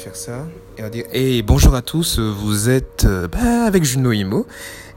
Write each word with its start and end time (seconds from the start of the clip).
faire 0.00 0.16
ça. 0.16 0.46
Et 0.78 0.80
on 0.80 0.84
va 0.84 0.90
dire, 0.90 1.04
hey, 1.12 1.42
bonjour 1.42 1.74
à 1.74 1.82
tous, 1.82 2.18
vous 2.18 2.70
êtes 2.70 3.04
euh, 3.04 3.28
bah, 3.28 3.66
avec 3.66 3.84
Juno 3.84 4.12
Imo. 4.12 4.46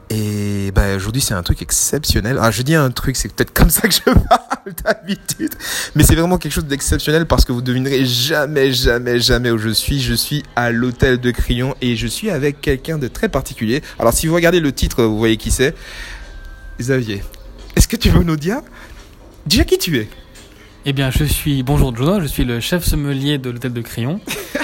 Et 0.10 0.72
bah, 0.74 0.96
aujourd'hui, 0.96 1.22
c'est 1.22 1.34
un 1.34 1.44
truc 1.44 1.62
exceptionnel. 1.62 2.38
Ah, 2.40 2.52
je 2.52 2.62
dis 2.62 2.74
un 2.74 2.90
truc, 2.90 3.18
c'est 3.18 3.28
peut-être 3.34 3.52
comme 3.52 3.70
ça 3.70 3.82
que 3.82 3.94
je 3.94 4.00
parle 4.04 4.74
d'habitude. 4.84 5.54
Mais 5.96 6.04
c'est 6.04 6.16
vraiment 6.16 6.38
quelque 6.38 6.54
chose 6.54 6.66
d'exceptionnel 6.66 7.26
parce 7.26 7.44
que 7.44 7.52
vous 7.52 7.62
devinerez 7.62 8.06
jamais, 8.06 8.72
jamais, 8.72 9.20
jamais 9.20 9.52
où 9.52 9.58
je 9.58 9.70
suis. 9.70 10.00
Je 10.00 10.14
suis 10.14 10.44
à 10.56 10.72
l'hôtel 10.72 11.20
de 11.20 11.32
Crillon 11.32 11.76
et 11.82 11.98
je 11.98 12.08
suis 12.08 12.30
avec 12.30 12.62
quelqu'un 12.62 12.98
de 12.98 13.10
très 13.10 13.28
particulier. 13.28 13.82
Alors, 14.00 14.14
si 14.14 14.28
vous 14.28 14.36
regardez 14.36 14.62
le 14.62 14.72
titre, 14.72 15.04
vous 15.04 15.18
voyez 15.18 15.36
qui 15.36 15.52
c'est. 15.52 15.76
Xavier, 16.80 17.24
est-ce 17.76 17.90
que 17.90 17.98
tu 17.98 18.10
veux 18.10 18.24
nous 18.24 18.38
dire 18.38 18.62
déjà 19.46 19.66
qui 19.66 19.78
tu 19.78 19.98
es? 19.98 20.08
Eh 20.86 20.94
bien, 20.94 21.12
je 21.12 21.24
suis, 21.26 21.62
bonjour 21.62 21.96
Jono, 21.96 22.22
je 22.22 22.26
suis 22.26 22.46
le 22.46 22.60
chef 22.60 22.84
sommelier 22.86 23.38
de 23.38 23.50
l'hôtel 23.50 23.74
de 23.74 23.82
Crillon. 23.82 24.22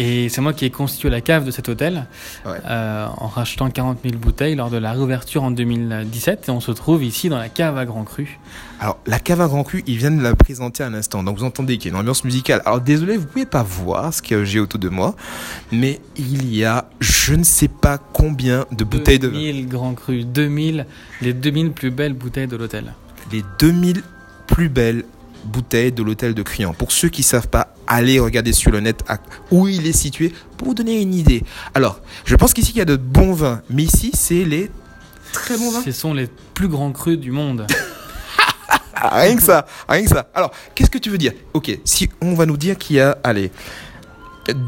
Et 0.00 0.28
c'est 0.28 0.40
moi 0.40 0.52
qui 0.52 0.64
ai 0.64 0.70
constitué 0.70 1.10
la 1.10 1.20
cave 1.20 1.44
de 1.44 1.50
cet 1.50 1.68
hôtel 1.68 2.06
Ouais. 2.46 2.52
euh, 2.66 3.06
en 3.16 3.26
rachetant 3.26 3.68
40 3.68 3.98
000 4.04 4.16
bouteilles 4.16 4.54
lors 4.54 4.70
de 4.70 4.76
la 4.76 4.92
réouverture 4.92 5.42
en 5.42 5.50
2017. 5.50 6.48
Et 6.48 6.50
on 6.52 6.60
se 6.60 6.70
trouve 6.70 7.02
ici 7.02 7.28
dans 7.28 7.36
la 7.38 7.48
cave 7.48 7.76
à 7.76 7.84
Grand 7.84 8.04
Cru. 8.04 8.38
Alors, 8.80 8.98
la 9.06 9.18
cave 9.18 9.40
à 9.40 9.48
grand 9.48 9.64
cru, 9.64 9.82
ils 9.88 9.96
viennent 9.96 10.18
de 10.18 10.22
la 10.22 10.36
présenter 10.36 10.84
à 10.84 10.88
l'instant. 10.90 11.24
Donc, 11.24 11.36
vous 11.38 11.44
entendez 11.44 11.78
qu'il 11.78 11.90
y 11.90 11.94
a 11.94 11.96
une 11.96 12.00
ambiance 12.00 12.22
musicale. 12.24 12.62
Alors, 12.64 12.80
désolé, 12.80 13.16
vous 13.16 13.26
pouvez 13.26 13.44
pas 13.46 13.64
voir 13.64 14.14
ce 14.14 14.22
que 14.22 14.44
j'ai 14.44 14.60
autour 14.60 14.78
de 14.78 14.88
moi. 14.88 15.16
Mais 15.72 16.00
il 16.16 16.54
y 16.54 16.64
a, 16.64 16.84
je 17.00 17.34
ne 17.34 17.42
sais 17.42 17.66
pas 17.68 17.98
combien 17.98 18.66
de 18.70 18.84
bouteilles 18.84 19.18
de 19.18 19.26
vin. 19.26 19.34
2000 19.34 19.68
Grand 19.68 19.94
Cru, 19.94 20.24
2000, 20.24 20.86
les 21.22 21.32
2000 21.32 21.72
plus 21.72 21.90
belles 21.90 22.14
bouteilles 22.14 22.46
de 22.46 22.56
l'hôtel. 22.56 22.94
Les 23.32 23.42
2000 23.58 24.02
plus 24.46 24.68
belles 24.68 25.04
bouteilles 25.44 25.92
de 25.92 26.02
l'hôtel 26.02 26.34
de 26.34 26.42
Crillon. 26.42 26.72
Pour 26.72 26.92
ceux 26.92 27.08
qui 27.08 27.22
savent 27.22 27.48
pas, 27.48 27.67
allez 27.88 28.20
regarder 28.20 28.52
sur 28.52 28.70
le 28.70 28.80
net 28.80 29.02
où 29.50 29.66
il 29.66 29.86
est 29.86 29.92
situé 29.92 30.32
pour 30.56 30.68
vous 30.68 30.74
donner 30.74 31.00
une 31.00 31.14
idée. 31.14 31.42
Alors, 31.74 32.00
je 32.24 32.36
pense 32.36 32.52
qu'ici, 32.52 32.72
il 32.72 32.78
y 32.78 32.82
a 32.82 32.84
de 32.84 32.96
bons 32.96 33.32
vins. 33.32 33.62
Mais 33.70 33.84
ici, 33.84 34.12
c'est 34.14 34.44
les 34.44 34.70
très 35.32 35.56
bons 35.56 35.72
vins. 35.72 35.82
Ce 35.82 35.92
sont 35.92 36.14
les 36.14 36.28
plus 36.54 36.68
grands 36.68 36.92
crus 36.92 37.18
du 37.18 37.32
monde. 37.32 37.66
Ah, 39.00 39.20
rien 39.20 39.36
que 39.36 39.42
ça, 39.44 39.64
rien 39.88 40.02
que 40.02 40.08
ça. 40.08 40.28
Alors, 40.34 40.50
qu'est-ce 40.74 40.90
que 40.90 40.98
tu 40.98 41.08
veux 41.08 41.18
dire? 41.18 41.30
Ok, 41.54 41.70
si 41.84 42.10
on 42.20 42.34
va 42.34 42.46
nous 42.46 42.56
dire 42.56 42.76
qu'il 42.76 42.96
y 42.96 43.00
a, 43.00 43.16
allez, 43.22 43.52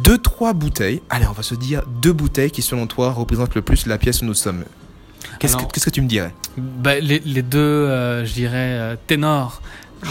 deux, 0.05 0.18
trois 0.18 0.52
bouteilles. 0.52 1.02
Allez, 1.10 1.27
on 1.27 1.32
va 1.32 1.42
se 1.42 1.56
dire 1.56 1.82
deux 2.00 2.12
bouteilles 2.12 2.52
qui, 2.52 2.62
selon 2.62 2.86
toi, 2.86 3.10
représentent 3.10 3.56
le 3.56 3.62
plus 3.62 3.86
la 3.86 3.98
pièce 3.98 4.22
où 4.22 4.27
nous 4.27 4.34
sommes. 4.34 4.64
Qu'est-ce 5.40 5.56
que, 5.56 5.90
tu 5.90 6.00
me 6.00 6.06
dirais? 6.06 6.32
Bah, 6.56 7.00
les, 7.00 7.18
les 7.18 7.42
deux, 7.42 7.58
euh, 7.58 8.24
je 8.24 8.32
dirais, 8.32 8.55
euh, 8.56 8.96
ténors 9.08 9.62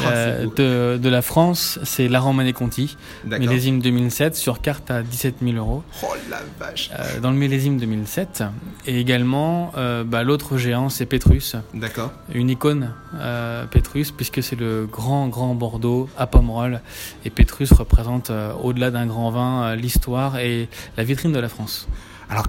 euh, 0.06 0.38
c'est 0.42 0.46
beau. 0.46 0.54
de, 0.56 1.00
de 1.02 1.10
la 1.10 1.22
France, 1.22 1.80
c'est 1.84 2.08
la 2.08 2.20
Romane 2.20 2.52
Conti, 2.54 2.96
D'accord. 3.26 3.48
millésime 3.48 3.82
2007, 3.82 4.36
sur 4.36 4.62
carte 4.62 4.92
à 4.92 5.02
17 5.02 5.36
000 5.42 5.56
euros. 5.58 5.84
Oh 6.04 6.08
la 6.30 6.40
vache. 6.60 6.90
Euh, 6.98 7.20
dans 7.20 7.32
le 7.32 7.38
millésime 7.38 7.78
2007. 7.78 8.44
Et 8.86 9.00
également, 9.00 9.72
euh, 9.78 10.04
bah, 10.04 10.24
l'autre 10.24 10.58
géant, 10.58 10.90
c'est 10.90 11.06
Petrus, 11.06 11.56
D'accord. 11.74 12.12
une 12.34 12.50
icône 12.50 12.94
euh, 13.16 13.66
Petrus, 13.66 14.12
puisque 14.12 14.44
c'est 14.44 14.56
le 14.60 14.86
grand, 14.86 15.28
grand 15.28 15.56
Bordeaux 15.56 16.10
à 16.18 16.28
Pomerol. 16.28 16.82
Et 17.26 17.30
Petrus 17.30 17.72
représente, 17.72 18.30
euh, 18.30 18.54
au-delà 18.62 18.92
d'un 18.92 19.06
grand 19.08 19.32
vin, 19.32 19.64
euh, 19.64 19.76
l'histoire 19.76 20.38
et 20.38 20.70
la 20.98 21.04
vitrine 21.04 21.32
de 21.32 21.40
la 21.40 21.50
France. 21.50 21.88
Alors, 22.30 22.46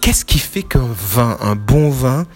qu'est-ce 0.00 0.24
qui 0.24 0.38
fait 0.38 0.62
qu'un 0.62 0.88
vin, 0.92 1.36
un 1.40 1.54
bon 1.56 1.88
vin, 1.90 2.26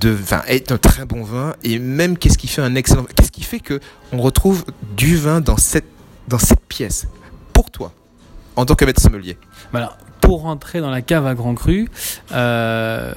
de 0.00 0.10
vin 0.10 0.42
est 0.46 0.72
un 0.72 0.78
très 0.78 1.04
bon 1.04 1.22
vin 1.22 1.54
et 1.62 1.78
même 1.78 2.18
qu'est-ce 2.18 2.38
qui 2.38 2.48
fait 2.48 2.62
un 2.62 2.74
excellent 2.74 3.02
vin 3.02 3.08
Qu'est-ce 3.16 3.30
qui 3.32 3.42
fait 3.42 3.60
que 3.60 3.80
on 4.12 4.18
retrouve 4.20 4.64
du 4.96 5.16
vin 5.16 5.40
dans 5.40 5.56
cette 5.56 5.86
dans 6.28 6.38
cette 6.38 6.64
pièce? 6.66 7.06
Pour 7.52 7.70
toi 7.70 7.92
en 8.56 8.64
tant 8.66 8.74
que 8.74 8.84
maître 8.84 9.00
sommelier 9.02 9.36
Voilà. 9.70 9.96
Pour 10.20 10.42
rentrer 10.42 10.80
dans 10.80 10.90
la 10.90 11.02
cave 11.02 11.24
à 11.26 11.34
Grand 11.34 11.54
Cru, 11.54 11.88
euh, 12.32 13.12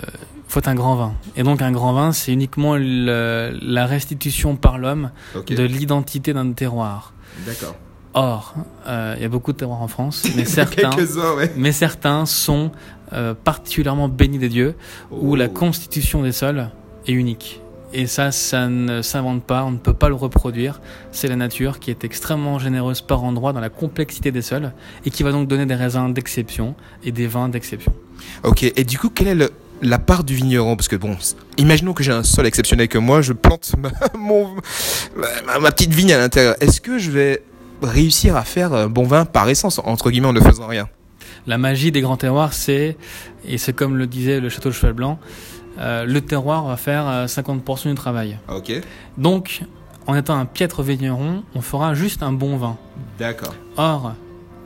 faut 0.47 0.67
un 0.67 0.75
grand 0.75 0.95
vin. 0.95 1.13
Et 1.35 1.41
donc 1.43 1.61
un 1.61 1.71
grand 1.71 1.93
vin, 1.93 2.11
c'est 2.11 2.31
uniquement 2.31 2.75
le- 2.77 3.57
la 3.61 3.85
restitution 3.87 4.55
par 4.55 4.77
l'homme 4.77 5.09
de 5.47 5.63
l'identité 5.63 6.33
d'un 6.33 6.51
terroir. 6.51 7.13
D'accord. 7.47 7.75
Or, 8.13 8.55
euh, 8.87 9.13
il 9.17 9.21
y 9.21 9.25
a 9.25 9.29
beaucoup 9.29 9.53
de 9.53 9.57
terroirs 9.57 9.81
en 9.81 9.87
France, 9.87 10.23
mais 10.35 10.45
certains, 10.45 10.89
Quelques-uns, 10.89 11.35
ouais. 11.35 11.51
mais 11.55 11.71
certains 11.71 12.25
sont 12.25 12.71
euh, 13.13 13.33
particulièrement 13.35 14.07
bénis 14.09 14.39
des 14.39 14.49
dieux, 14.49 14.75
où 15.11 15.35
la 15.35 15.45
Oh. 15.45 15.49
constitution 15.49 16.23
des 16.23 16.31
sols 16.31 16.69
est 17.07 17.11
unique. 17.11 17.61
Et 17.91 18.05
ça, 18.05 18.31
ça 18.31 18.67
ne 18.67 19.01
s'invente 19.01 19.43
pas, 19.43 19.63
on 19.63 19.71
ne 19.71 19.77
peut 19.77 19.93
pas 19.95 20.09
le 20.09 20.15
reproduire. 20.15 20.79
C'est 21.11 21.27
la 21.27 21.35
nature 21.35 21.79
qui 21.79 21.89
est 21.89 22.03
extrêmement 22.03 22.59
généreuse 22.59 23.01
par 23.01 23.23
endroits 23.23 23.51
dans 23.51 23.59
la 23.61 23.69
complexité 23.69 24.31
des 24.31 24.43
sols 24.43 24.73
et 25.05 25.09
qui 25.09 25.23
va 25.23 25.31
donc 25.31 25.47
donner 25.47 25.65
des 25.65 25.73
raisins 25.73 26.13
d'exception 26.13 26.75
et 27.03 27.11
des 27.11 27.25
vins 27.25 27.49
d'exception. 27.49 27.91
Ok, 28.43 28.61
et 28.63 28.83
du 28.83 28.99
coup, 28.99 29.09
quelle 29.09 29.27
est 29.29 29.35
le- 29.35 29.49
la 29.81 29.97
part 29.97 30.23
du 30.23 30.35
vigneron? 30.35 30.75
Parce 30.75 30.87
que 30.87 30.97
bon, 30.97 31.15
imaginons 31.57 31.93
que 31.93 32.03
j'ai 32.03 32.11
un 32.11 32.21
sol 32.21 32.45
exceptionnel 32.45 32.87
que 32.89 32.99
moi, 32.99 33.21
je 33.23 33.33
plante 33.33 33.71
ma, 33.79 33.89
mon- 34.15 34.55
ma, 35.15 35.57
ma 35.59 35.71
petite 35.71 35.93
vigne 35.93 36.13
à 36.13 36.19
l'intérieur. 36.19 36.55
Est-ce 36.59 36.81
que 36.81 36.99
je 36.99 37.09
vais 37.09 37.41
réussir 37.81 38.35
à 38.35 38.43
faire 38.43 38.73
un 38.73 38.87
bon 38.87 39.03
vin 39.03 39.25
par 39.25 39.49
essence, 39.49 39.79
entre 39.83 40.11
guillemets, 40.11 40.27
en 40.27 40.33
ne 40.33 40.39
faisant 40.41 40.67
rien 40.67 40.89
La 41.47 41.57
magie 41.57 41.91
des 41.91 42.01
grands 42.01 42.17
terroirs, 42.17 42.53
c'est, 42.53 42.97
et 43.45 43.57
c'est 43.57 43.73
comme 43.73 43.97
le 43.97 44.07
disait 44.07 44.39
le 44.39 44.49
château 44.49 44.69
de 44.69 44.73
Cheval 44.73 44.93
Blanc, 44.93 45.19
euh, 45.79 46.05
le 46.05 46.21
terroir 46.21 46.65
va 46.65 46.77
faire 46.77 47.07
euh, 47.07 47.25
50% 47.25 47.89
du 47.89 47.95
travail. 47.95 48.37
Ok, 48.49 48.71
Donc, 49.17 49.61
en 50.07 50.15
étant 50.15 50.37
un 50.37 50.45
piètre 50.45 50.81
vigneron, 50.83 51.43
on 51.55 51.61
fera 51.61 51.93
juste 51.93 52.23
un 52.23 52.33
bon 52.33 52.57
vin. 52.57 52.77
d'accord. 53.17 53.55
Or, 53.77 54.13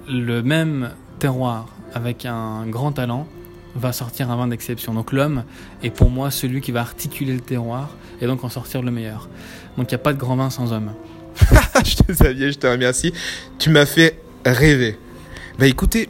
le 0.07 0.41
même 0.41 0.89
terroir 1.19 1.67
avec 1.93 2.25
un 2.25 2.65
grand 2.67 2.91
talent 2.91 3.27
va 3.75 3.91
sortir 3.93 4.29
un 4.31 4.35
vin 4.35 4.47
d'exception. 4.47 4.93
Donc 4.93 5.11
l'homme 5.11 5.43
est 5.81 5.89
pour 5.89 6.09
moi 6.09 6.31
celui 6.31 6.61
qui 6.61 6.71
va 6.71 6.81
articuler 6.81 7.33
le 7.33 7.39
terroir 7.39 7.89
et 8.21 8.27
donc 8.27 8.43
en 8.43 8.49
sortir 8.49 8.81
le 8.81 8.91
meilleur. 8.91 9.29
Donc 9.77 9.91
il 9.91 9.95
n'y 9.95 10.01
a 10.01 10.03
pas 10.03 10.13
de 10.13 10.19
grand 10.19 10.35
vin 10.35 10.49
sans 10.49 10.73
homme. 10.73 10.91
je 11.85 11.95
te 11.95 12.11
Xavier, 12.11 12.51
je 12.51 12.57
te 12.57 12.67
remercie. 12.67 13.13
Tu 13.59 13.69
m'as 13.69 13.85
fait 13.85 14.19
rêver. 14.45 14.97
Bah 15.59 15.67
écoutez, 15.67 16.09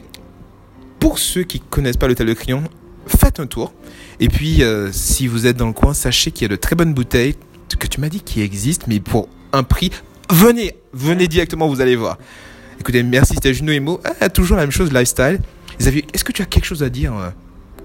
pour 0.98 1.18
ceux 1.18 1.42
qui 1.42 1.60
connaissent 1.60 1.96
pas 1.96 2.08
l'hôtel 2.08 2.26
de 2.26 2.34
Crillon, 2.34 2.64
faites 3.06 3.40
un 3.40 3.46
tour. 3.46 3.72
Et 4.20 4.28
puis, 4.28 4.62
euh, 4.62 4.90
si 4.92 5.26
vous 5.26 5.46
êtes 5.46 5.56
dans 5.56 5.66
le 5.66 5.72
coin, 5.72 5.92
sachez 5.94 6.30
qu'il 6.30 6.42
y 6.42 6.46
a 6.46 6.48
de 6.48 6.60
très 6.60 6.76
bonnes 6.76 6.94
bouteilles 6.94 7.34
que 7.76 7.86
tu 7.86 8.00
m'as 8.00 8.08
dit 8.08 8.20
qui 8.20 8.40
existent, 8.40 8.86
mais 8.88 9.00
pour 9.00 9.28
un 9.52 9.62
prix, 9.62 9.90
venez, 10.30 10.76
venez 10.92 11.28
directement, 11.28 11.68
vous 11.68 11.80
allez 11.80 11.96
voir. 11.96 12.18
Écoutez, 12.80 13.02
merci, 13.02 13.34
c'était 13.34 13.54
Juno 13.54 13.72
Emo. 13.72 14.00
Ah, 14.20 14.28
toujours 14.28 14.56
la 14.56 14.62
même 14.62 14.70
chose, 14.70 14.92
lifestyle. 14.92 15.40
Est-ce 15.78 16.24
que 16.24 16.32
tu 16.32 16.42
as 16.42 16.46
quelque 16.46 16.64
chose 16.64 16.82
à 16.82 16.88
dire 16.88 17.14
euh, 17.16 17.30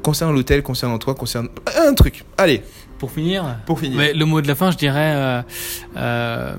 concernant 0.04 0.34
l'hôtel, 0.34 0.64
concernant 0.64 0.98
toi, 0.98 1.16
concernant 1.16 1.50
un 1.78 1.94
truc 1.94 2.26
Allez, 2.38 2.62
Pour 2.98 3.12
finir, 3.12 3.58
pour 3.66 3.80
finir. 3.80 3.98
mais 3.98 4.14
le 4.14 4.26
mot 4.26 4.42
de 4.42 4.48
la 4.48 4.56
fin, 4.56 4.72
je 4.72 4.78
dirais 4.78 5.14
euh, 5.16 5.42
euh, 5.98 6.56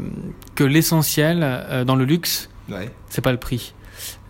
que 0.54 0.64
l'essentiel 0.64 1.40
euh, 1.42 1.84
dans 1.84 1.96
le 1.96 2.04
luxe, 2.04 2.48
Ouais. 2.70 2.88
c'est 3.08 3.20
pas 3.22 3.32
le 3.32 3.38
prix, 3.38 3.74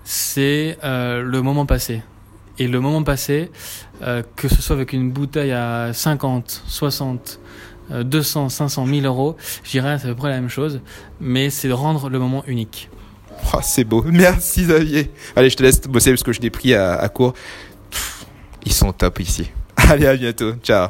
c'est 0.04 0.78
le 0.82 1.40
moment 1.40 1.66
passé. 1.66 2.02
Et 2.58 2.68
le 2.68 2.80
moment 2.80 3.02
passé, 3.02 3.50
que 4.36 4.48
ce 4.48 4.60
soit 4.60 4.76
avec 4.76 4.92
une 4.92 5.10
bouteille 5.10 5.52
à 5.52 5.92
50, 5.94 6.62
60, 6.66 7.40
euh, 7.92 8.02
200, 8.02 8.48
500, 8.50 8.86
1000 8.86 9.06
euros, 9.06 9.36
je 9.64 9.70
dirais 9.70 9.98
c'est 9.98 10.06
à 10.06 10.10
peu 10.10 10.16
près 10.16 10.28
la 10.30 10.40
même 10.40 10.48
chose, 10.50 10.80
mais 11.20 11.48
c'est 11.50 11.68
de 11.68 11.72
rendre 11.72 12.08
le 12.10 12.18
moment 12.18 12.44
unique. 12.46 12.88
Oh, 13.54 13.58
c'est 13.62 13.84
beau. 13.84 14.02
Merci 14.06 14.62
Xavier. 14.64 15.10
Allez, 15.36 15.48
je 15.48 15.56
te 15.56 15.62
laisse 15.62 15.80
bosser 15.82 16.10
parce 16.10 16.22
que 16.22 16.32
je 16.32 16.40
l'ai 16.40 16.50
pris 16.50 16.74
à, 16.74 16.94
à 16.96 17.08
court. 17.08 17.32
Ils 18.64 18.72
sont 18.72 18.92
top 18.92 19.20
ici. 19.20 19.50
Allez, 19.76 20.06
à 20.06 20.16
bientôt. 20.16 20.54
Ciao. 20.62 20.88